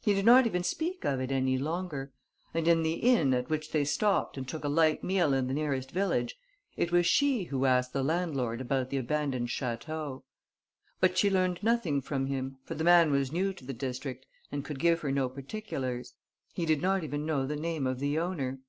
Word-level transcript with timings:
He 0.00 0.14
did 0.14 0.24
not 0.24 0.46
even 0.46 0.62
speak 0.62 1.04
of 1.04 1.20
it 1.20 1.30
any 1.30 1.58
longer; 1.58 2.10
and, 2.54 2.66
in 2.66 2.82
the 2.82 2.94
inn 2.94 3.34
at 3.34 3.50
which 3.50 3.72
they 3.72 3.84
stopped 3.84 4.38
and 4.38 4.48
took 4.48 4.64
a 4.64 4.70
light 4.70 5.04
meal 5.04 5.34
in 5.34 5.48
the 5.48 5.52
nearest 5.52 5.90
village, 5.90 6.34
it 6.78 6.90
was 6.90 7.04
she 7.04 7.44
who 7.44 7.66
asked 7.66 7.92
the 7.92 8.02
landlord 8.02 8.62
about 8.62 8.88
the 8.88 8.96
abandoned 8.96 9.48
château. 9.48 10.22
But 10.98 11.18
she 11.18 11.28
learnt 11.28 11.62
nothing 11.62 12.00
from 12.00 12.24
him, 12.24 12.56
for 12.64 12.74
the 12.74 12.84
man 12.84 13.10
was 13.10 13.30
new 13.32 13.52
to 13.52 13.66
the 13.66 13.74
district 13.74 14.24
and 14.50 14.64
could 14.64 14.78
give 14.78 15.00
her 15.00 15.12
no 15.12 15.28
particulars. 15.28 16.14
He 16.54 16.64
did 16.64 16.80
not 16.80 17.04
even 17.04 17.26
know 17.26 17.44
the 17.46 17.54
name 17.54 17.86
of 17.86 17.98
the 17.98 18.18
owner. 18.18 18.60